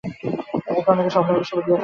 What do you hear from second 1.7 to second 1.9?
থাকে।